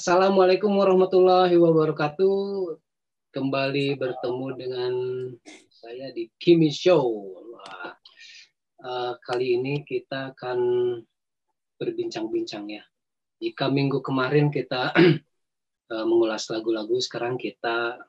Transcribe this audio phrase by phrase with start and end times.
[0.00, 2.72] Assalamualaikum warahmatullahi wabarakatuh.
[3.36, 4.92] Kembali bertemu dengan
[5.68, 7.04] saya di Kimi Show.
[8.80, 10.58] Uh, kali ini kita akan
[11.76, 12.80] berbincang-bincang ya.
[13.44, 18.00] Jika minggu kemarin kita uh, mengulas lagu-lagu, sekarang kita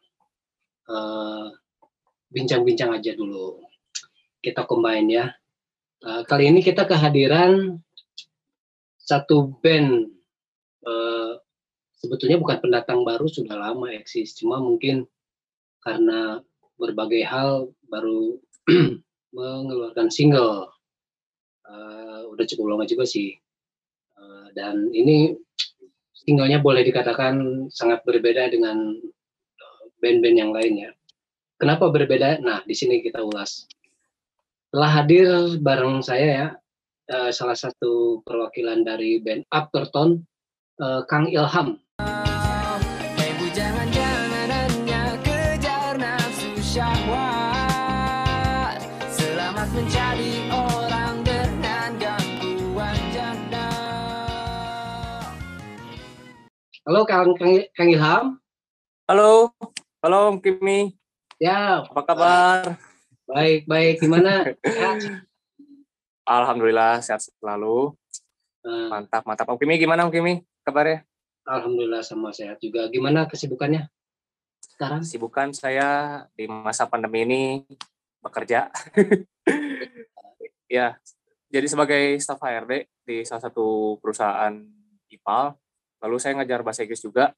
[0.88, 1.52] uh,
[2.32, 3.68] bincang-bincang aja dulu.
[4.40, 5.28] Kita combine ya.
[6.00, 7.84] Uh, kali ini kita kehadiran
[8.96, 10.08] satu band
[10.88, 11.21] uh,
[12.02, 14.34] sebetulnya bukan pendatang baru sudah lama eksis.
[14.42, 15.06] Cuma mungkin
[15.86, 16.42] karena
[16.82, 18.42] berbagai hal baru
[19.38, 20.74] mengeluarkan single.
[21.62, 23.38] Uh, udah cukup lama juga sih.
[24.18, 25.38] Uh, dan ini
[26.18, 28.98] singlenya boleh dikatakan sangat berbeda dengan
[29.58, 30.90] eh, band-band yang lainnya.
[31.58, 32.42] Kenapa berbeda?
[32.42, 33.70] Nah di sini kita ulas.
[34.74, 35.30] Telah hadir
[35.62, 36.48] bareng saya ya
[37.14, 40.24] uh, salah satu perwakilan dari band Aftertone
[40.82, 41.78] uh, Kang Ilham
[56.82, 58.42] Halo Kang, Kang, Kang Ilham.
[59.06, 59.54] Halo,
[60.02, 60.98] halo Kimi.
[61.38, 61.86] Ya.
[61.86, 62.74] Apa kabar?
[63.30, 64.02] Baik, baik.
[64.02, 64.50] Gimana?
[66.26, 67.94] Alhamdulillah sehat selalu.
[68.66, 69.46] Uh, mantap, mantap.
[69.46, 71.06] Om Kimi gimana Om Kimi kabarnya?
[71.46, 72.90] Alhamdulillah sama sehat juga.
[72.90, 73.86] Gimana kesibukannya
[74.66, 75.06] sekarang?
[75.06, 77.42] Kesibukan saya di masa pandemi ini
[78.26, 78.74] bekerja.
[80.82, 80.98] ya,
[81.46, 84.58] jadi sebagai staf HRD di salah satu perusahaan
[85.14, 85.61] IPAL
[86.02, 87.32] lalu saya ngajar bahasa Inggris juga.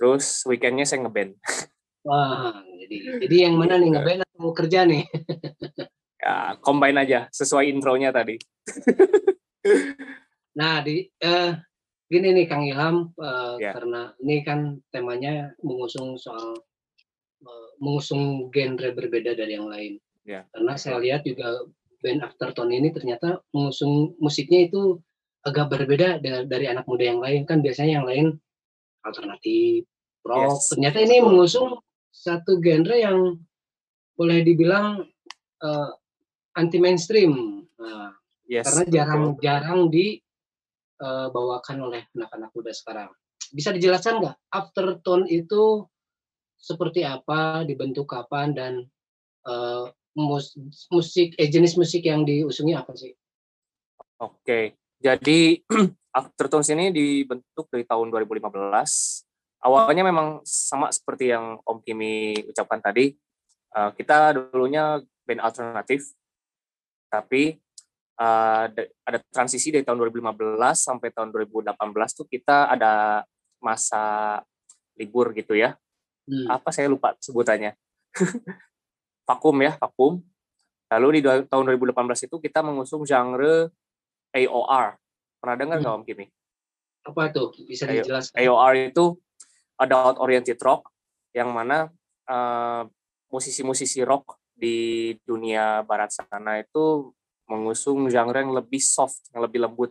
[0.00, 1.36] Terus weekendnya saya ngeband
[2.06, 5.04] wah jadi jadi yang mana nih ngeband atau mau kerja nih?
[6.22, 8.38] Ya combine aja sesuai intronya tadi.
[10.52, 11.56] Nah di uh,
[12.12, 13.72] gini nih Kang Ilham uh, yeah.
[13.72, 16.60] karena ini kan temanya mengusung soal
[17.40, 19.96] uh, mengusung genre berbeda dari yang lain.
[20.22, 20.46] Yeah.
[20.54, 21.66] karena saya lihat juga
[21.98, 25.02] band Aftertone ini ternyata mengusung musiknya itu
[25.42, 27.42] agak berbeda dari anak muda yang lain.
[27.46, 28.26] Kan biasanya yang lain
[29.02, 29.84] alternatif
[30.22, 30.58] rock.
[30.58, 30.70] Yes.
[30.70, 31.82] ternyata ini mengusung
[32.12, 33.38] satu genre yang
[34.14, 35.02] boleh dibilang
[35.64, 35.90] uh,
[36.54, 38.12] anti mainstream nah,
[38.46, 43.10] yes, karena jarang-jarang dibawakan uh, oleh anak-anak muda sekarang.
[43.52, 44.36] Bisa dijelaskan nggak?
[44.48, 45.84] Aftertone itu
[46.56, 47.66] seperti apa?
[47.66, 48.54] Dibentuk kapan?
[48.54, 48.86] Dan
[49.44, 50.56] uh, mus
[50.92, 53.12] musik eh, jenis musik yang diusungi apa sih?
[54.22, 54.40] Oke.
[54.44, 54.64] okay.
[55.02, 55.58] Jadi
[56.18, 58.46] Aftertones ini dibentuk dari tahun 2015.
[59.62, 63.10] Awalnya memang sama seperti yang Om Kimi ucapkan tadi.
[63.72, 66.12] Uh, kita dulunya band alternatif,
[67.08, 67.56] tapi
[68.20, 68.68] uh,
[69.08, 71.72] ada transisi dari tahun 2015 sampai tahun 2018
[72.12, 73.24] tuh kita ada
[73.62, 74.38] masa
[74.98, 75.74] libur gitu ya.
[76.28, 76.46] Hmm.
[76.52, 77.72] Apa saya lupa sebutannya.
[79.28, 80.20] vakum ya, vakum.
[80.92, 83.72] Lalu di tahun 2018 itu kita mengusung genre
[84.32, 84.96] AOR.
[85.38, 86.02] Pernah dengar nggak hmm.
[86.02, 86.26] Om Kimi?
[87.02, 87.42] Apa itu?
[87.68, 88.36] Bisa dijelaskan?
[88.38, 89.18] AOR itu
[89.80, 90.92] adult oriented rock
[91.34, 91.88] yang mana
[92.28, 92.86] uh,
[93.32, 97.10] musisi-musisi rock di dunia barat sana itu
[97.50, 99.90] mengusung genre yang lebih soft, yang lebih lembut.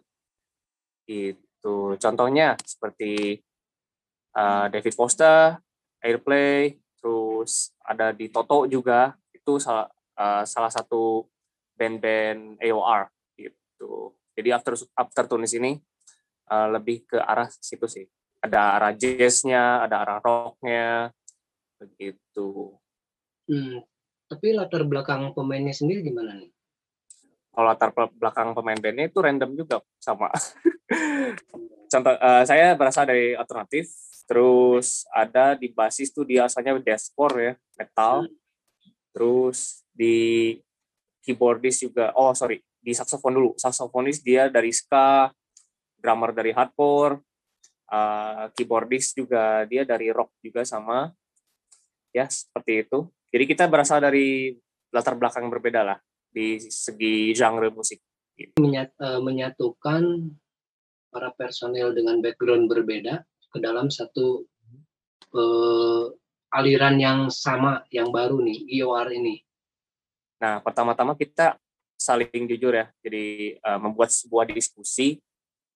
[1.09, 3.41] Itu contohnya seperti
[4.37, 5.59] uh, David Foster,
[5.99, 11.25] Airplay, terus ada di Toto juga itu salah uh, salah satu
[11.75, 14.13] band-band AOR gitu.
[14.41, 15.77] Jadi after after tunis ini
[16.49, 18.09] uh, lebih ke arah situ sih.
[18.41, 21.13] Ada arah jazznya, ada arah rocknya,
[21.77, 22.73] begitu.
[23.45, 23.85] Hmm.
[24.25, 26.49] Tapi latar belakang pemainnya sendiri gimana nih?
[27.53, 30.33] Kalau latar belakang pemain bandnya itu random juga sama.
[31.91, 33.91] Contoh, uh, saya berasal dari alternatif,
[34.25, 38.25] terus ada di basis tuh dia asalnya deathcore ya, metal.
[38.25, 38.33] Hmm.
[39.11, 40.55] Terus di
[41.21, 43.51] keyboardis juga, oh sorry, di saksofon dulu.
[43.55, 45.29] Saksofonis dia dari ska,
[46.01, 47.21] drummer dari hardcore,
[47.93, 51.13] uh, keyboardis juga dia dari rock juga sama.
[52.11, 53.07] Ya, seperti itu.
[53.31, 54.57] Jadi kita berasal dari
[54.91, 55.97] latar belakang yang berbeda lah
[56.27, 58.01] di segi genre musik.
[58.59, 60.33] Menyat, uh, menyatukan
[61.13, 64.43] para personel dengan background berbeda ke dalam satu
[65.35, 66.03] uh,
[66.51, 69.39] aliran yang sama, yang baru nih, IOR ini.
[70.41, 71.55] Nah, pertama-tama kita
[72.01, 72.89] saling jujur ya.
[73.05, 75.21] Jadi uh, membuat sebuah diskusi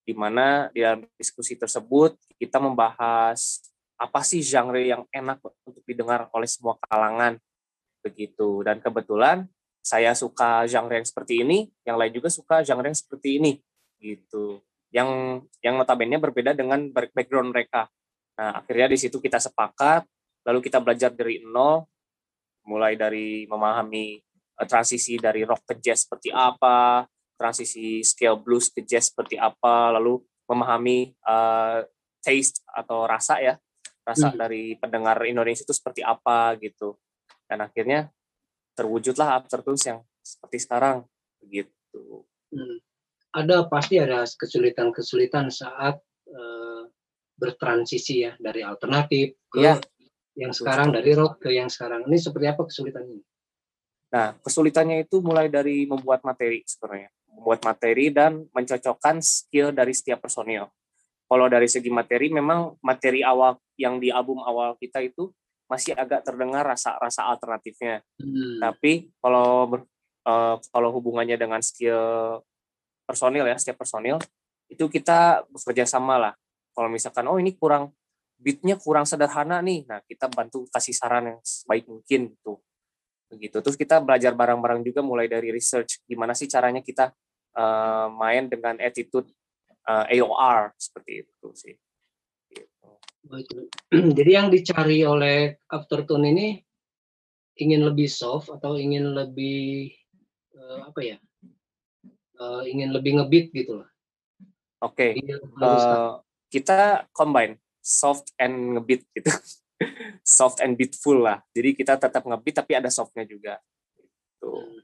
[0.05, 3.61] di mana di dalam diskusi tersebut kita membahas
[3.95, 7.37] apa sih genre yang enak untuk didengar oleh semua kalangan
[8.01, 8.65] begitu.
[8.65, 9.45] Dan kebetulan
[9.85, 13.53] saya suka genre yang seperti ini, yang lain juga suka genre yang seperti ini
[14.01, 14.61] gitu.
[14.93, 17.91] yang yang notabene berbeda dengan background mereka.
[18.39, 20.07] Nah, akhirnya di situ kita sepakat,
[20.47, 21.83] lalu kita belajar dari nol,
[22.63, 24.23] mulai dari memahami
[24.63, 27.03] transisi dari rock ke jazz seperti apa,
[27.35, 31.83] transisi scale blues ke jazz seperti apa, lalu memahami uh,
[32.23, 33.59] taste atau rasa ya,
[34.07, 34.37] rasa hmm.
[34.39, 36.95] dari pendengar Indonesia itu seperti apa gitu.
[37.45, 38.07] Dan akhirnya
[38.79, 41.03] terwujudlah Aftertunes yang seperti sekarang
[41.43, 42.23] begitu.
[42.49, 42.79] Hmm
[43.35, 45.99] ada pasti ada kesulitan-kesulitan saat
[46.31, 46.87] uh,
[47.35, 49.75] bertransisi ya dari alternatif ke ya.
[50.39, 53.19] yang sekarang dari rock ke yang sekarang ini seperti apa kesulitannya?
[54.15, 60.23] Nah kesulitannya itu mulai dari membuat materi sebenarnya membuat materi dan mencocokkan skill dari setiap
[60.23, 60.71] personil.
[61.27, 65.27] Kalau dari segi materi memang materi awal yang di album awal kita itu
[65.67, 67.99] masih agak terdengar rasa-rasa alternatifnya.
[68.21, 68.63] Hmm.
[68.63, 69.83] Tapi kalau
[70.23, 72.39] uh, kalau hubungannya dengan skill
[73.05, 74.17] personil ya setiap personil
[74.65, 76.33] itu kita bekerja sama lah
[76.73, 77.93] kalau misalkan oh ini kurang
[78.41, 82.57] beatnya kurang sederhana nih nah kita bantu kasih saran yang sebaik mungkin gitu
[83.29, 87.09] begitu terus kita belajar bareng-bareng juga mulai dari research gimana sih caranya kita
[87.57, 89.27] uh, main dengan attitude
[89.89, 91.75] uh, eh, AOR seperti itu sih
[92.53, 92.89] gitu.
[94.17, 96.47] jadi yang dicari oleh Aftertone ini
[97.55, 99.95] ingin lebih soft atau ingin lebih
[100.59, 101.17] uh, apa ya
[102.39, 103.89] uh, ingin lebih ngebit gitu loh.
[104.83, 105.15] Oke.
[105.15, 105.39] Okay.
[105.59, 106.11] Uh, eh,
[106.51, 109.31] kita combine soft and ngebit gitu.
[110.23, 111.43] soft and beatful lah.
[111.51, 113.59] Jadi kita tetap ngebit tapi ada softnya juga.
[113.95, 114.51] Gitu.
[114.51, 114.79] Hmm.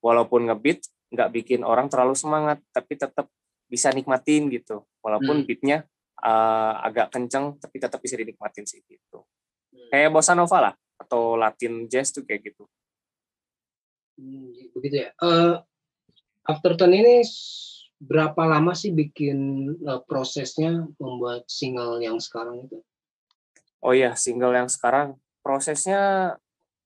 [0.00, 3.26] Walaupun ngebit nggak bikin orang terlalu semangat tapi tetap
[3.66, 4.86] bisa nikmatin gitu.
[5.02, 5.46] Walaupun hmm.
[5.46, 5.78] beatnya
[6.22, 9.26] uh, agak kenceng tapi tetap bisa dinikmatin sih gitu.
[9.74, 9.88] Hmm.
[9.90, 12.68] Kayak bossa nova lah atau Latin jazz tuh kayak gitu.
[14.20, 15.10] Hmm, begitu ya.
[15.16, 15.64] Uh,
[16.44, 17.24] Afterton ini
[18.00, 22.80] berapa lama sih bikin uh, prosesnya membuat single yang sekarang itu?
[23.80, 26.36] Oh iya, single yang sekarang prosesnya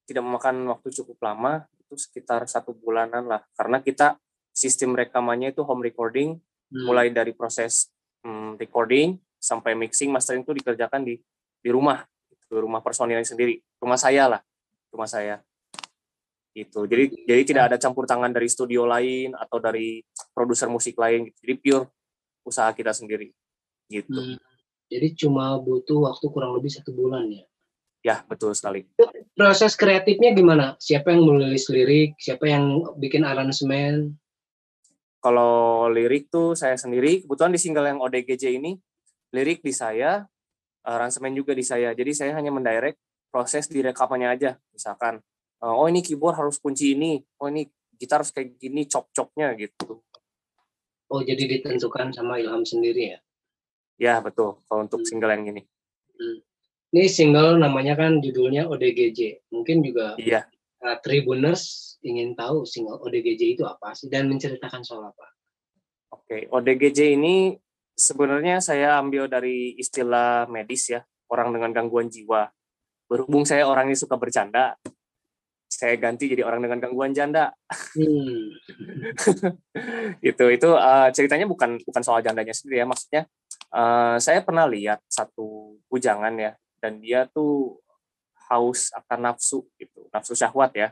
[0.06, 3.42] tidak memakan waktu cukup lama, itu sekitar satu bulanan lah.
[3.58, 4.18] Karena kita
[4.54, 6.38] sistem rekamannya itu home recording,
[6.70, 6.84] hmm.
[6.86, 7.90] mulai dari proses
[8.22, 11.18] hmm, recording sampai mixing, mastering itu dikerjakan di
[11.64, 14.40] di rumah, di rumah personilnya sendiri, rumah saya lah,
[14.94, 15.42] rumah saya
[16.54, 16.86] gitu.
[16.86, 19.98] Jadi jadi tidak ada campur tangan dari studio lain atau dari
[20.30, 21.28] produser musik lain.
[21.28, 21.38] Gitu.
[21.42, 21.84] Jadi pure
[22.46, 23.34] usaha kita sendiri
[23.90, 24.14] gitu.
[24.14, 24.38] Hmm.
[24.88, 27.44] Jadi cuma butuh waktu kurang lebih satu bulan ya?
[28.04, 28.84] Ya betul sekali.
[29.32, 30.76] Proses kreatifnya gimana?
[30.76, 32.20] Siapa yang menulis lirik?
[32.20, 34.12] Siapa yang bikin aransemen?
[35.24, 37.24] Kalau lirik tuh saya sendiri.
[37.24, 38.76] Kebetulan di single yang ODGJ ini
[39.32, 40.28] lirik di saya,
[40.84, 41.96] aransemen juga di saya.
[41.96, 43.00] Jadi saya hanya mendirect
[43.32, 44.52] proses di rekamannya aja.
[44.76, 45.24] Misalkan
[45.64, 47.64] Eh, oh ini keyboard harus kunci ini, oh ini
[47.96, 50.04] gitar harus kayak gini, cop-copnya gitu.
[51.08, 53.18] Oh jadi ditentukan sama Ilham sendiri ya?
[53.98, 55.08] Ya betul, kalau untuk hmm.
[55.08, 55.62] single yang ini.
[56.14, 56.38] Hmm.
[56.94, 60.46] Ini single namanya kan judulnya ODGJ, mungkin juga iya.
[60.82, 65.26] uh, Tribuners ingin tahu single ODGJ itu apa sih dan menceritakan soal apa?
[66.14, 67.58] Oke, ODGJ ini
[67.98, 72.46] sebenarnya saya ambil dari istilah medis ya, orang dengan gangguan jiwa.
[73.10, 74.78] Berhubung saya orangnya suka bercanda,
[75.74, 77.50] saya ganti jadi orang dengan gangguan janda.
[77.98, 78.54] Hmm.
[80.24, 83.22] gitu itu uh, ceritanya bukan bukan soal jandanya sendiri ya maksudnya
[83.74, 87.82] uh, saya pernah lihat satu bujangan ya dan dia tuh
[88.48, 90.88] haus akan nafsu gitu nafsu syahwat ya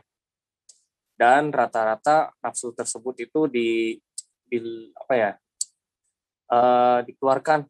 [1.15, 3.69] dan rata-rata nafsu tersebut itu di,
[4.49, 4.59] di
[4.97, 5.31] apa ya
[6.51, 7.63] uh, dikeluarkan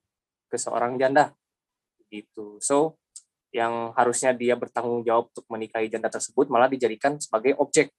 [0.50, 1.36] ke seorang janda
[2.10, 2.98] gitu so
[3.54, 7.94] yang harusnya dia bertanggung jawab untuk menikahi janda tersebut malah dijadikan sebagai objek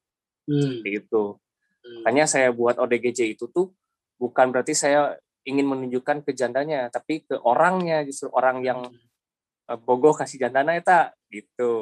[0.51, 0.83] hmm.
[0.83, 1.39] gitu
[1.85, 2.03] hmm.
[2.03, 3.71] makanya saya buat ODGJ itu tuh
[4.19, 9.81] bukan berarti saya ingin menunjukkan ke jandanya tapi ke orangnya justru orang yang hmm.
[9.85, 11.73] bogoh kasih jandana itu gitu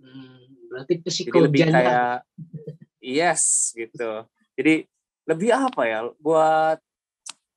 [0.00, 0.72] hmm.
[0.72, 2.22] berarti psikologi lebih kayak
[3.20, 4.84] yes gitu jadi
[5.28, 6.80] lebih apa ya buat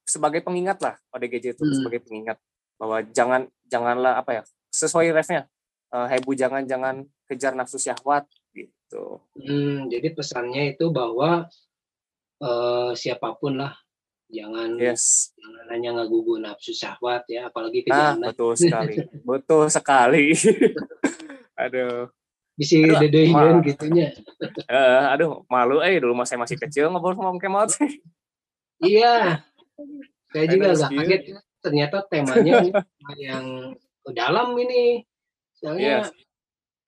[0.08, 1.76] sebagai pengingat lah ODGJ itu hmm.
[1.80, 2.38] sebagai pengingat
[2.76, 5.48] bahwa jangan janganlah apa ya sesuai refnya
[5.96, 11.48] uh, hebu jangan jangan kejar nafsu syahwat gitu hmm, jadi pesannya itu bahwa
[12.44, 13.78] uh, siapa pun lah
[14.32, 15.36] jangan yes.
[15.36, 18.96] jangan hanya ngagugu nafsu syahwat ya apalagi ke nah, betul sekali.
[19.22, 20.26] Betul sekali.
[21.62, 22.10] Aduh.
[22.56, 24.12] Bisa dedein gitunya.
[24.70, 27.66] Uh, aduh malu eh dulu saya masih kecil ngobrol sama Om Kemal
[28.86, 29.42] iya.
[30.30, 31.22] Saya juga agak kaget
[31.64, 32.70] ternyata temanya
[33.18, 33.76] yang
[34.14, 35.02] dalam ini.
[35.58, 36.14] Soalnya yes.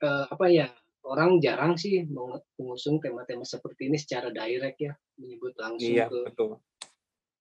[0.03, 0.67] uh, apa ya
[1.03, 2.07] orang jarang sih
[2.55, 6.57] mengusung tema-tema seperti ini secara direct ya menyebut langsung iya, ke betul.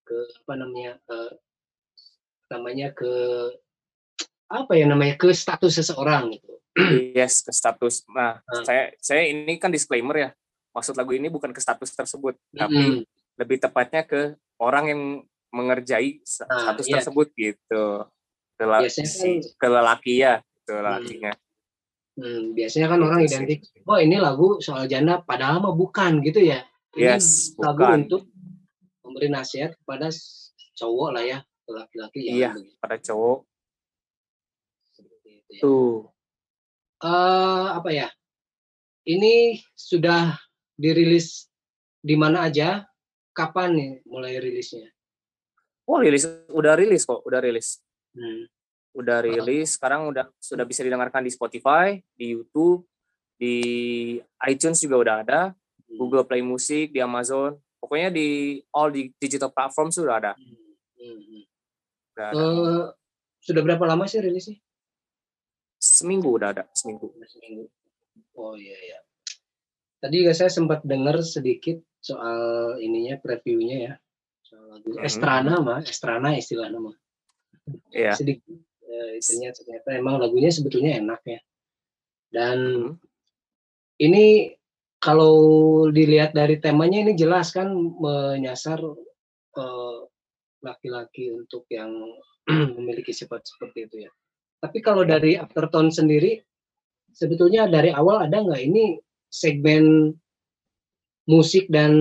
[0.02, 1.32] Ke apa namanya uh,
[2.52, 3.12] namanya ke
[4.52, 6.52] apa ya namanya ke status seseorang gitu.
[7.16, 8.04] Yes, ke status.
[8.12, 8.64] Nah, uh.
[8.64, 10.30] saya saya ini kan disclaimer ya.
[10.72, 12.60] Maksud lagu ini bukan ke status tersebut, mm -hmm.
[12.60, 12.82] tapi
[13.36, 15.02] lebih tepatnya ke orang yang
[15.52, 16.94] mengerjai nah, status iya.
[16.98, 17.84] tersebut gitu.
[18.56, 20.80] Ke, Biasanya kan, ke lelaki ya, ke hmm.
[20.80, 21.32] lelakinya.
[22.12, 26.44] Hmm, biasanya kan gitu orang identik, oh ini lagu soal janda, padahal mah bukan gitu
[26.44, 26.60] ya.
[26.92, 27.98] Ini yes, lagu bukan.
[28.04, 28.22] untuk
[29.12, 30.08] memberi nasihat kepada
[30.80, 31.38] cowok lah ya,
[31.68, 32.80] laki-laki yang iya, begitu.
[32.80, 33.38] pada cowok.
[34.96, 35.60] itu ya.
[35.60, 36.08] Tuh.
[37.04, 38.08] Uh, apa ya?
[39.04, 40.40] Ini sudah
[40.80, 41.52] dirilis
[42.00, 42.88] di mana aja?
[43.32, 44.88] Kapan nih mulai rilisnya?
[45.88, 47.80] Oh, rilis udah rilis kok, udah rilis.
[48.16, 48.48] Hmm.
[48.92, 52.84] Udah rilis, sekarang udah sudah bisa didengarkan di Spotify, di YouTube,
[53.40, 53.56] di
[54.44, 55.96] iTunes juga udah ada, hmm.
[55.96, 60.32] Google Play Music, di Amazon, pokoknya di all di digital platform sudah ada.
[60.38, 61.18] Hmm.
[61.18, 61.42] Hmm.
[62.14, 62.38] Udah ada.
[62.38, 62.84] Uh,
[63.42, 64.62] sudah berapa lama sih rilisnya?
[65.82, 67.10] Seminggu udah ada, seminggu.
[67.26, 67.66] Seminggu.
[68.38, 68.98] Oh iya iya.
[69.98, 73.94] Tadi saya sempat dengar sedikit soal ininya previewnya ya.
[74.46, 75.06] Soal lagu mm -hmm.
[75.10, 76.94] Estrana mah, Estrana istilah nama.
[77.90, 78.14] Iya.
[78.14, 78.14] Yeah.
[78.14, 78.54] Sedikit
[78.86, 81.40] uh, itunya ternyata emang lagunya sebetulnya enak ya.
[82.30, 82.94] Dan mm -hmm.
[84.06, 84.24] ini
[85.02, 85.34] kalau
[85.90, 88.78] dilihat dari temanya ini jelas kan menyasar
[89.58, 89.98] eh,
[90.62, 91.90] laki-laki uh, untuk yang
[92.78, 94.10] memiliki sifat seperti itu ya.
[94.62, 96.38] Tapi kalau dari Aftertone sendiri,
[97.10, 98.94] sebetulnya dari awal ada nggak ini
[99.26, 100.14] segmen
[101.26, 101.98] musik dan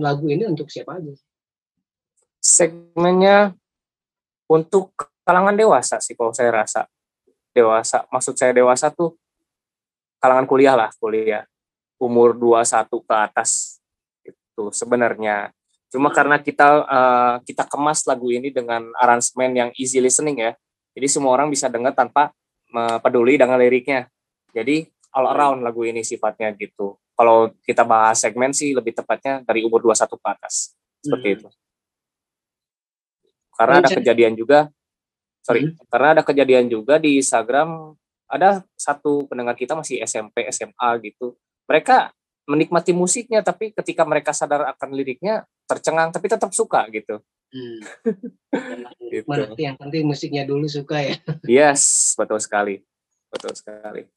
[0.00, 1.12] lagu ini untuk siapa aja?
[2.40, 3.52] Segmennya
[4.48, 6.88] untuk kalangan dewasa sih kalau saya rasa.
[7.52, 9.20] Dewasa, maksud saya dewasa tuh
[10.16, 11.44] kalangan kuliah lah, kuliah
[11.98, 13.82] umur 21 ke atas
[14.22, 15.50] itu sebenarnya.
[15.90, 20.52] Cuma karena kita uh, kita kemas lagu ini dengan aransemen yang easy listening ya
[20.98, 22.34] jadi semua orang bisa dengar tanpa
[23.06, 24.10] peduli dengan liriknya.
[24.50, 24.82] Jadi
[25.14, 26.98] all around lagu ini sifatnya gitu.
[27.14, 31.36] Kalau kita bahas segmen sih lebih tepatnya dari umur 21 ke atas seperti hmm.
[31.38, 31.48] itu.
[33.54, 34.58] Karena ada kejadian juga
[35.46, 35.86] sorry hmm.
[35.86, 37.94] karena ada kejadian juga di Instagram
[38.26, 41.38] ada satu pendengar kita masih SMP SMA gitu
[41.68, 42.10] mereka
[42.48, 47.20] menikmati musiknya tapi ketika mereka sadar akan liriknya tercengang tapi tetap suka gitu.
[47.48, 47.80] Hmm.
[49.12, 49.28] gitu.
[49.60, 51.14] yang penting musiknya dulu suka ya.
[51.44, 52.80] yes, betul sekali,
[53.28, 54.08] betul sekali.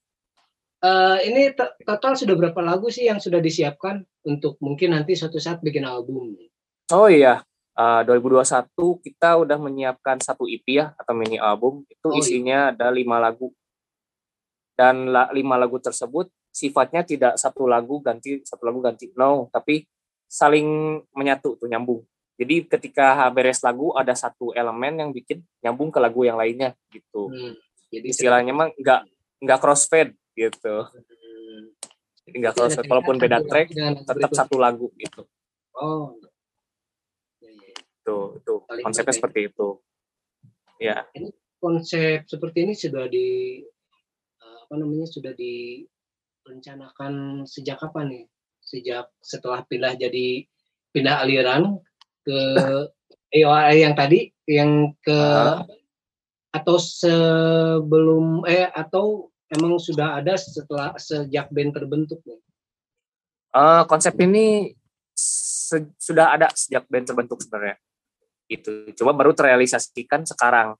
[0.82, 1.54] Uh, ini
[1.86, 6.34] total sudah berapa lagu sih yang sudah disiapkan untuk mungkin nanti suatu saat bikin album?
[6.90, 7.46] Oh iya,
[7.78, 12.20] uh, 2021 kita udah menyiapkan satu EP ya atau mini album itu oh, iya.
[12.20, 12.72] isinya iya.
[12.74, 13.54] ada lima lagu
[14.74, 15.06] dan
[15.36, 19.10] lima lagu tersebut sifatnya tidak satu lagu ganti satu lagu ganti.
[19.16, 19.88] No tapi
[20.28, 22.04] saling menyatu tuh nyambung.
[22.40, 27.32] Jadi ketika beres lagu ada satu elemen yang bikin nyambung ke lagu yang lainnya gitu.
[27.32, 27.54] Hmm,
[27.94, 29.02] jadi istilahnya mah nggak
[29.42, 30.88] nggak crossfade gitu.
[30.88, 31.76] Hmm.
[32.24, 33.76] jadi nggak crossfade walaupun beda track
[34.08, 35.28] tetap satu lagu gitu.
[35.76, 36.16] Oh
[38.02, 38.54] tuh itu
[38.84, 39.70] konsepnya seperti itu.
[40.82, 41.30] Ya ini
[41.62, 43.62] konsep seperti ini sudah di
[44.42, 45.86] eh, apa namanya sudah di
[46.46, 48.26] rencanakan sejak kapan nih?
[48.62, 50.46] Sejak setelah pindah jadi
[50.94, 51.82] pindah aliran
[52.22, 52.40] ke
[53.38, 55.64] EOA yang tadi yang ke uh.
[56.52, 62.40] atau sebelum eh atau emang sudah ada setelah sejak band terbentuk nih?
[63.52, 64.76] Uh, konsep ini
[66.00, 67.80] sudah ada sejak band terbentuk sebenarnya.
[68.48, 70.76] Itu coba baru terrealisasikan sekarang.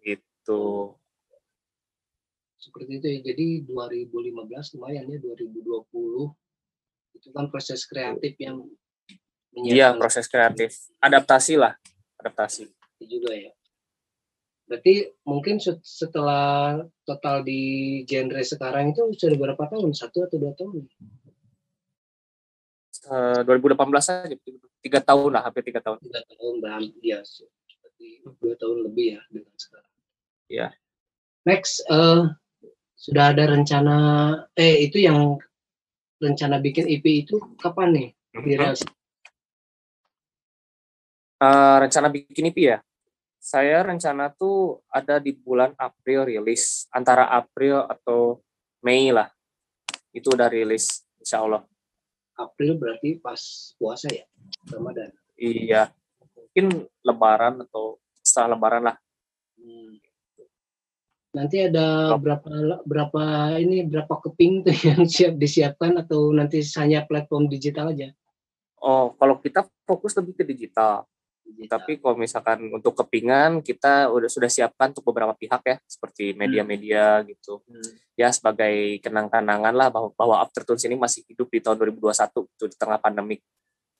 [0.00, 0.92] Itu
[2.64, 3.20] seperti itu ya.
[3.32, 6.32] Jadi 2015 lumayan ya 2020
[7.14, 8.64] itu kan proses kreatif yang
[9.54, 10.90] Iya, proses kreatif.
[10.98, 11.78] Adaptasi lah,
[12.18, 12.66] adaptasi.
[12.98, 13.54] Itu juga ya.
[14.66, 19.94] Berarti mungkin setelah total di genre sekarang itu sudah berapa tahun?
[19.94, 20.90] Satu atau dua tahun?
[23.04, 23.78] Uh, 2018
[24.10, 24.36] aja,
[24.80, 26.00] tiga tahun lah, hampir tiga tahun.
[26.02, 26.54] Tiga tahun,
[27.04, 27.20] ya.
[27.22, 28.08] Berarti
[28.40, 29.92] dua tahun lebih ya dengan sekarang.
[30.48, 30.68] Iya.
[31.44, 32.32] Next, uh,
[33.04, 33.96] sudah ada rencana
[34.56, 35.36] eh itu yang
[36.16, 38.88] rencana bikin EP itu kapan nih direalisasi?
[41.36, 42.80] Uh, rencana bikin EP ya?
[43.36, 48.40] Saya rencana tuh ada di bulan April rilis, antara April atau
[48.80, 49.28] Mei lah.
[50.08, 51.60] Itu udah rilis, insya Allah.
[52.40, 53.36] April berarti pas
[53.76, 54.24] puasa ya,
[54.72, 55.12] Ramadan.
[55.36, 55.92] Iya,
[56.32, 58.96] mungkin Lebaran atau setelah Lebaran lah.
[59.60, 60.00] Hmm.
[61.34, 63.22] Nanti ada berapa berapa
[63.58, 68.14] ini berapa keping tuh yang siap disiapkan atau nanti hanya platform digital aja?
[68.78, 71.02] Oh, kalau kita fokus lebih ke digital.
[71.44, 71.76] Digital.
[71.76, 77.20] Tapi kalau misalkan untuk kepingan kita udah sudah siapkan untuk beberapa pihak ya seperti media-media
[77.20, 77.26] hmm.
[77.34, 77.60] gitu.
[77.66, 77.90] Hmm.
[78.14, 82.76] Ya sebagai kenang-kenangan lah bahwa bahwa Aftertunes ini masih hidup di tahun 2021 itu di
[82.78, 83.42] tengah pandemik.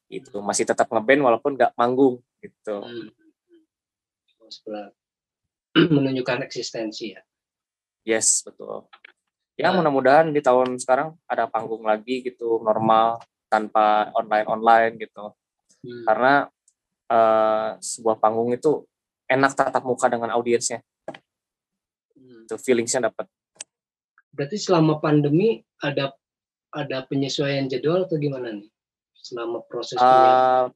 [0.06, 0.46] Itu hmm.
[0.46, 2.76] masih tetap ngeband walaupun nggak manggung gitu.
[2.78, 3.10] Hmm.
[5.94, 7.20] Menunjukkan eksistensi ya.
[8.06, 8.86] Yes, betul.
[9.54, 9.80] Ya nah.
[9.80, 15.30] mudah-mudahan di tahun sekarang ada panggung lagi gitu normal tanpa online-online gitu.
[15.86, 16.04] Hmm.
[16.06, 16.34] Karena
[17.10, 18.82] uh, sebuah panggung itu
[19.30, 20.82] enak tatap muka dengan audiensnya.
[22.18, 22.46] Hmm.
[22.46, 23.30] Itu feelingsnya dapat.
[24.34, 26.10] Berarti selama pandemi ada
[26.74, 28.66] ada penyesuaian jadwal atau gimana nih?
[29.14, 30.66] Selama proses uh,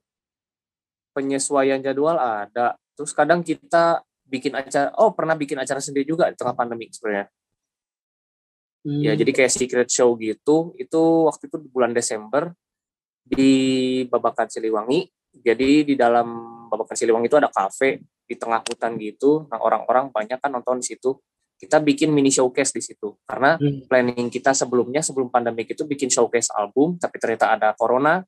[1.12, 2.78] penyesuaian jadwal ada.
[2.95, 7.26] Terus kadang kita bikin acara, oh pernah bikin acara sendiri juga di tengah pandemi sebenarnya.
[8.85, 9.02] Hmm.
[9.02, 10.76] Ya jadi kayak secret show gitu.
[10.76, 12.52] Itu waktu itu di bulan Desember
[13.25, 13.52] di
[14.08, 16.28] Babakan Siliwangi jadi di dalam
[16.68, 19.49] Babakan Siliwangi itu ada kafe di tengah hutan gitu.
[19.49, 21.16] Nah orang-orang banyak kan nonton di situ.
[21.58, 23.90] Kita bikin mini showcase di situ karena hmm.
[23.90, 28.23] planning kita sebelumnya sebelum pandemi itu bikin showcase album, tapi ternyata ada corona,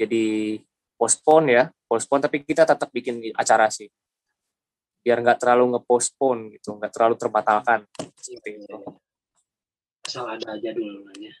[0.00, 0.56] jadi
[0.96, 2.24] postpone ya, postpone.
[2.24, 3.84] Tapi kita tetap bikin acara sih,
[5.04, 7.84] biar nggak terlalu ngepostpone gitu, nggak terlalu terbatalkan.
[8.16, 8.76] Seperti itu.
[10.04, 11.32] Asal ada aja dulu nanya.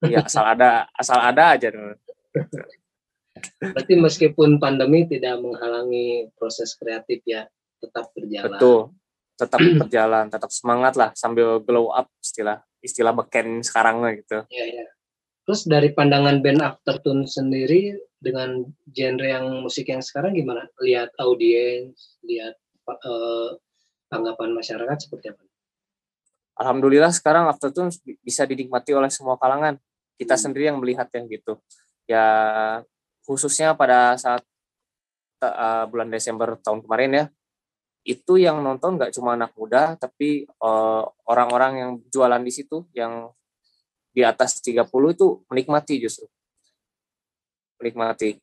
[0.00, 1.92] Iya asal ada, asal ada aja dulu.
[3.60, 7.50] Berarti meskipun pandemi tidak menghalangi proses kreatif ya,
[7.82, 8.56] tetap berjalan.
[8.56, 8.80] Betul,
[9.34, 14.46] tetap berjalan, tetap semangat lah sambil glow up istilah istilah beken sekarang lah gitu.
[14.48, 14.86] Iya, iya.
[15.44, 18.62] Terus dari pandangan band Aftertune sendiri dengan
[18.92, 20.68] genre yang musik yang sekarang gimana?
[20.78, 22.54] Lihat audiens, lihat
[22.92, 23.50] uh,
[24.10, 25.42] tanggapan masyarakat seperti apa?
[26.60, 29.80] Alhamdulillah sekarang Aftertune bisa dinikmati oleh semua kalangan.
[30.18, 30.42] Kita hmm.
[30.42, 31.56] sendiri yang melihat yang gitu.
[32.04, 32.26] Ya
[33.24, 34.42] khususnya pada saat
[35.40, 37.24] uh, bulan Desember tahun kemarin ya
[38.04, 43.28] itu yang nonton nggak cuma anak muda tapi eh, orang-orang yang jualan di situ yang
[44.10, 46.24] di atas 30 itu menikmati justru
[47.76, 48.40] menikmati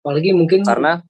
[0.00, 1.02] apalagi mungkin karena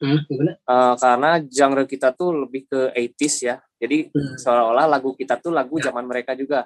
[0.00, 0.20] hmm,
[0.64, 3.56] Uh, karena genre kita tuh lebih ke 80s ya.
[3.76, 4.40] Jadi hmm.
[4.40, 5.92] seolah-olah lagu kita tuh lagu ya.
[5.92, 6.64] zaman mereka juga.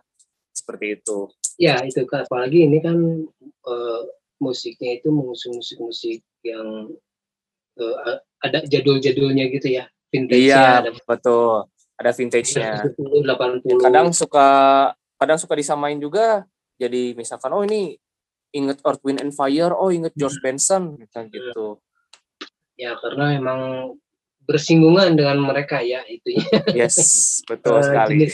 [0.55, 1.19] Seperti itu.
[1.59, 2.97] Ya itu apalagi ini kan
[3.67, 4.01] uh,
[4.39, 6.95] musiknya itu mengusung musik-musik yang
[7.79, 9.91] uh, ada jadul-jadulnya gitu ya.
[10.15, 11.67] Vintage iya ada, betul.
[11.99, 12.87] Ada vintage-nya.
[12.99, 14.49] 80 kadang suka
[15.19, 16.47] kadang suka disamain juga
[16.79, 17.99] jadi misalkan oh ini
[18.55, 19.75] inget Earth Wind and Fire.
[19.75, 20.47] Oh inget George hmm.
[20.47, 21.67] Benson gitu gitu
[22.75, 23.61] ya karena emang
[24.45, 26.37] bersinggungan dengan mereka ya itu
[26.77, 26.97] yes
[27.51, 28.29] betul sekali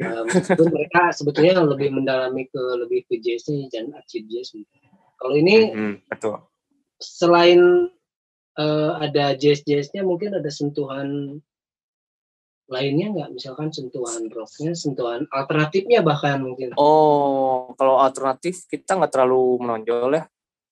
[0.00, 0.24] Uh,
[0.72, 4.56] mereka sebetulnya lebih mendalami ke lebih ke jazz dan acid jazz.
[5.20, 6.40] Kalau ini mm-hmm, betul.
[6.96, 7.60] Selain
[8.56, 11.36] uh, ada jazz jazznya, mungkin ada sentuhan
[12.72, 13.30] lainnya nggak?
[13.36, 16.72] Misalkan sentuhan rocknya, sentuhan alternatifnya bahkan mungkin.
[16.80, 20.24] Oh, kalau alternatif kita nggak terlalu menonjol ya.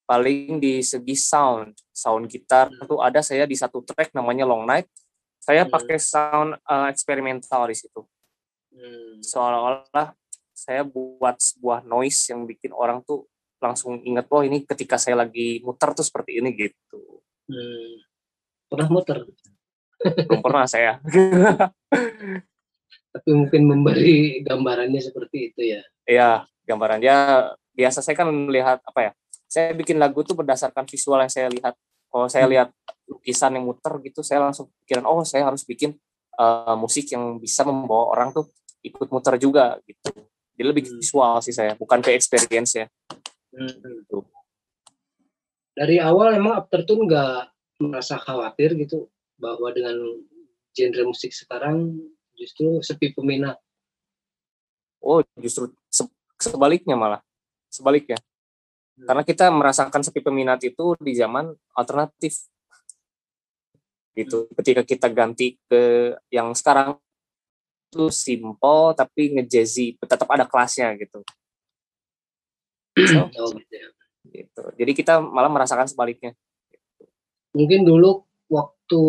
[0.08, 2.96] Paling di segi sound, sound gitar hmm.
[2.96, 4.88] ada saya di satu track namanya Long Night.
[5.36, 5.72] Saya hmm.
[5.72, 8.00] pakai sound uh, eksperimental di situ
[8.78, 9.18] Hmm.
[9.24, 10.14] Seolah-olah
[10.54, 13.26] saya buat sebuah noise yang bikin orang tuh
[13.58, 17.22] langsung inget oh ini ketika saya lagi muter tuh seperti ini gitu.
[17.50, 17.92] Hmm.
[18.70, 19.18] Pernah muter?
[19.98, 21.02] Belum pernah saya.
[23.14, 25.82] Tapi mungkin memberi gambarannya seperti itu ya.
[26.06, 26.30] Iya,
[26.68, 27.16] gambarannya
[27.74, 29.12] biasa saya kan melihat apa ya?
[29.48, 31.74] Saya bikin lagu tuh berdasarkan visual yang saya lihat.
[32.08, 32.52] Kalau saya hmm.
[32.52, 32.68] lihat
[33.08, 35.96] lukisan yang muter gitu, saya langsung pikiran oh saya harus bikin
[36.36, 38.52] uh, musik yang bisa membawa orang tuh
[38.84, 40.12] ikut muter juga gitu.
[40.54, 41.00] Jadi lebih hmm.
[41.00, 42.86] visual sih saya, bukan ke experience ya.
[43.56, 43.72] Hmm.
[43.72, 44.20] Gitu.
[45.72, 49.06] Dari awal emang Aftertune nggak merasa khawatir gitu
[49.38, 49.94] bahwa dengan
[50.74, 51.94] genre musik sekarang
[52.34, 53.56] justru sepi peminat.
[54.98, 55.70] Oh, justru
[56.38, 57.22] sebaliknya malah.
[57.70, 58.18] Sebaliknya.
[58.98, 59.06] Hmm.
[59.06, 62.50] Karena kita merasakan sepi peminat itu di zaman alternatif.
[64.18, 64.50] Gitu.
[64.50, 64.52] Hmm.
[64.58, 66.98] Ketika kita ganti ke yang sekarang
[67.88, 71.22] itu simple tapi ngejazzy tetap ada kelasnya gitu.
[72.98, 73.54] So, oh,
[74.26, 74.62] gitu.
[74.74, 76.34] Jadi kita malah merasakan sebaliknya.
[77.54, 79.02] Mungkin dulu waktu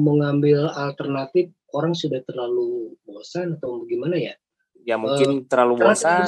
[0.00, 4.34] mengambil alternatif orang sudah terlalu bosan atau bagaimana ya?
[4.82, 6.26] Ya mungkin uh, terlalu bosan.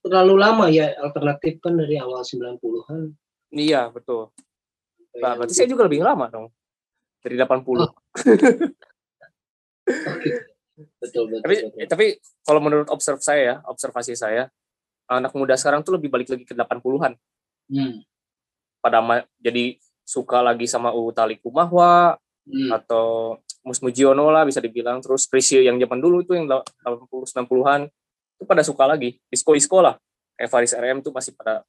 [0.00, 3.12] Terlalu lama ya alternatif kan dari awal 90-an.
[3.52, 4.32] Iya, betul.
[5.20, 6.46] Nah, berarti saya juga lebih lama dong.
[7.20, 7.84] Dari 80.
[7.84, 7.90] Oh.
[10.96, 11.44] Betul, betul.
[11.44, 11.88] Tapi betul.
[11.92, 12.06] tapi
[12.40, 14.48] kalau menurut observ saya ya, observasi saya,
[15.12, 17.20] anak muda sekarang tuh lebih balik lagi ke 80-an.
[17.68, 18.00] Hmm.
[18.80, 19.04] Pada
[19.36, 19.76] jadi
[20.08, 22.16] suka lagi sama Utali Kumahwa
[22.50, 22.72] Hmm.
[22.74, 27.86] atau Mus Mujiono lah bisa dibilang terus Priscil yang zaman dulu itu yang 80 90-an
[28.40, 30.00] itu pada suka lagi disco-disco lah
[30.34, 31.60] kayak Faris RM tuh masih pada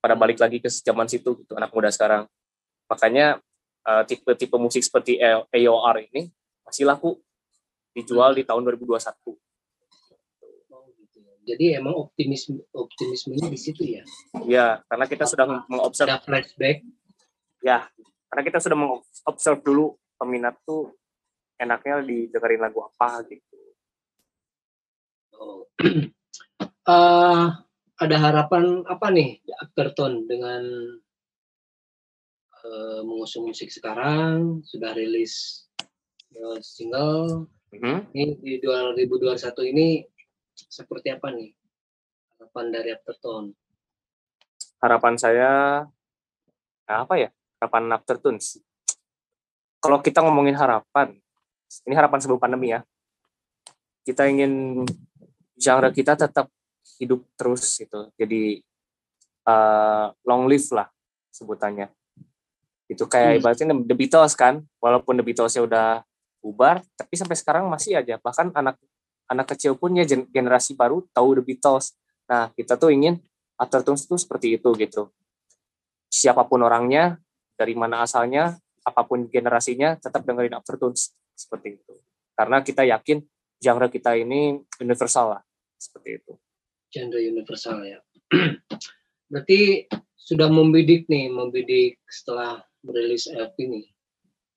[0.00, 2.24] pada balik lagi ke zaman situ gitu anak muda sekarang
[2.86, 3.36] makanya
[3.84, 6.32] eh, tipe-tipe musik seperti A- AOR ini
[6.62, 7.20] masih laku
[7.92, 9.36] dijual di tahun 2021
[10.66, 11.32] Oh, gitu ya.
[11.46, 14.02] Jadi emang optimisme optimismenya di situ ya.
[14.44, 16.82] ya karena kita sudah mengobserv Ada flashback.
[17.60, 17.86] ya
[18.26, 20.90] karena kita sudah mengobserv dulu peminat tuh
[21.54, 23.53] enaknya didengerin lagu apa gitu
[26.84, 27.46] Eh,
[27.96, 30.60] ada harapan apa nih Aftertone dengan
[32.60, 35.64] eh, mengusung musik sekarang sudah rilis
[36.36, 38.14] eh, single Mhm.
[38.14, 40.06] ini di 2021 ini
[40.54, 41.50] seperti apa nih
[42.38, 43.50] harapan dari Aftertone?
[44.78, 45.52] harapan saya
[46.84, 48.60] apa ya harapan Aftertunes
[49.80, 51.16] kalau kita ngomongin harapan
[51.88, 52.84] ini harapan sebelum pandemi ya
[54.04, 54.84] kita ingin
[55.58, 56.50] genre kita tetap
[56.98, 58.10] hidup terus gitu.
[58.18, 58.62] Jadi
[59.44, 60.88] eh, long live lah
[61.28, 61.90] sebutannya.
[62.88, 63.38] Itu kayak Hmm.
[63.40, 65.88] ibaratnya The Beatles kan walaupun The Beatlesnya udah
[66.44, 68.20] bubar tapi sampai sekarang masih aja.
[68.20, 68.76] Bahkan anak
[69.28, 71.96] anak kecil pun ya gen- generasi baru tahu The Beatles.
[72.28, 73.20] Nah kita tuh ingin
[73.56, 75.08] Aftertunes itu seperti itu gitu.
[76.10, 77.16] Siapa pun orangnya
[77.54, 81.94] dari mana asalnya apa pun generasinya tetap dengerin Aftertunes seperti itu.
[82.34, 83.22] Karena kita yakin
[83.64, 85.42] genre kita ini universal lah
[85.80, 86.32] seperti itu
[86.92, 87.98] Genre universal ya.
[89.32, 93.86] Berarti sudah membidik nih, membidik setelah merilis LP nih.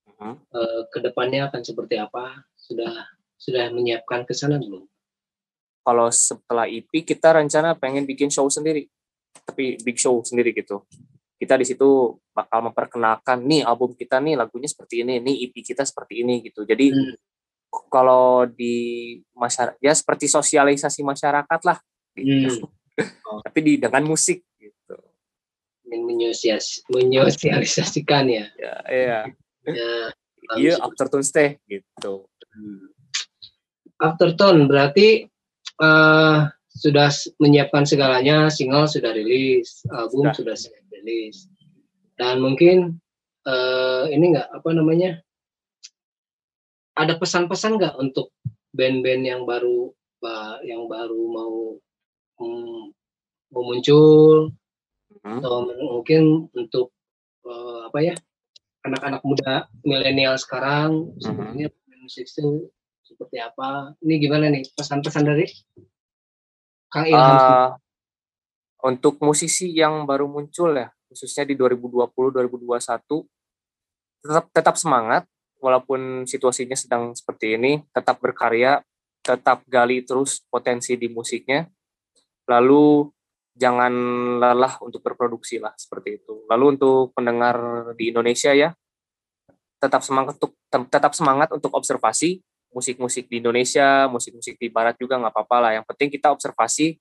[0.06, 0.34] Mhm.
[0.54, 2.46] Eh, ke depannya akan seperti apa?
[2.54, 3.10] Sudah
[3.42, 4.86] sudah menyiapkan ke sana belum?
[5.88, 8.92] kalau setelah EP kita rencana pengen bikin show sendiri
[9.48, 10.84] tapi big show sendiri gitu
[11.40, 15.88] kita di situ bakal memperkenalkan nih album kita nih lagunya seperti ini nih EP kita
[15.88, 17.16] seperti ini gitu jadi Hmm.
[17.92, 21.78] Kalau di masyarakat ya seperti sosialisasi masyarakat lah
[22.16, 22.68] gitu.
[23.28, 23.40] Oh.
[23.46, 24.98] tapi di dengan musik gitu
[25.88, 28.46] Ingin menyosias- menyosialisasikan ya.
[28.64, 29.20] ya iya
[29.68, 29.94] ya
[30.58, 30.84] iya bagus.
[30.84, 32.28] Aftertunes teh gitu
[33.98, 35.26] Aftertone berarti
[35.82, 36.38] eh,
[36.78, 37.10] sudah
[37.42, 40.54] menyiapkan segalanya, single sudah rilis, album sudah,
[40.94, 41.50] rilis,
[42.22, 43.02] dan mungkin
[43.50, 45.18] eh, ini enggak apa namanya?
[46.98, 48.34] Ada pesan-pesan nggak untuk
[48.74, 51.56] band-band yang baru ba- yang baru mau
[52.42, 52.84] hmm,
[53.54, 54.52] mau muncul?
[55.28, 55.40] Mhm.
[55.42, 55.56] atau
[55.98, 56.94] mungkin untuk
[57.48, 58.16] eh, apa ya
[58.86, 61.68] anak-anak muda milenial sekarang sebenarnya
[62.00, 62.72] musik itu
[63.04, 63.92] seperti apa?
[64.00, 65.44] Ini gimana nih pesan-pesan dari
[66.88, 67.70] Kang Ilham Eh,
[68.88, 73.28] untuk musisi yang baru muncul ya, khususnya di 2020-2021,
[74.24, 75.28] tetap tetap semangat
[75.68, 78.80] walaupun situasinya sedang seperti ini, tetap berkarya,
[79.20, 81.68] tetap gali terus potensi di musiknya.
[82.48, 83.12] Lalu
[83.52, 83.92] jangan
[84.40, 86.48] lelah untuk berproduksi lah seperti itu.
[86.48, 88.72] Lalu untuk pendengar di Indonesia ya,
[89.84, 92.40] tetap semangat untuk tetap semangat untuk observasi
[92.72, 95.72] musik-musik di Indonesia, musik-musik di Barat juga nggak apa-apa lah.
[95.76, 96.96] Yang penting kita observasi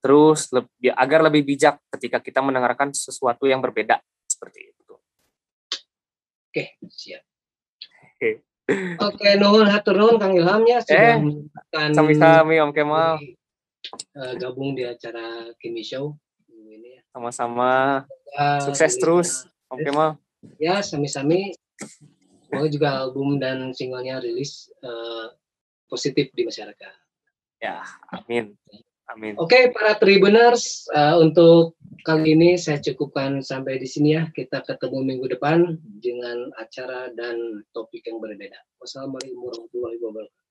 [0.00, 4.94] terus lebih, agar lebih bijak ketika kita mendengarkan sesuatu yang berbeda seperti itu.
[6.48, 7.35] Oke, siap.
[8.16, 8.40] Oke.
[8.96, 13.20] Oke, nuhun hatur nuhun Kang Ilham ya sudah Eh, menyempatkan Sami-sami Om Kemal,
[14.16, 16.16] eh, gabung di acara Kimi Show
[16.48, 17.02] ini ya.
[17.12, 18.02] sama-sama
[18.32, 20.10] Ya, sukses terus Om Kemal.
[20.56, 21.52] Ya, sami-sami.
[22.48, 25.26] Semoga juga album dan singlenya rilis eh,
[25.92, 26.94] positif di masyarakat.
[27.60, 28.56] Ya, amin.
[29.06, 29.38] Amin.
[29.38, 34.26] Oke, para Tribuners, eh, untuk kali ini saya cukupkan sampai di sini ya.
[34.34, 38.58] Kita ketemu minggu depan dengan acara dan topik yang berbeda.
[38.82, 40.45] Wassalamualaikum warahmatullahi wabarakatuh.